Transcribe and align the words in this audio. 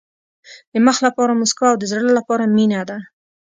د 0.73 0.75
مخ 0.85 0.97
لپاره 1.07 1.37
موسکا 1.39 1.65
او 1.71 1.77
د 1.79 1.83
زړه 1.91 2.11
لپاره 2.19 2.51
مینه 2.55 2.81
ده. 2.89 2.97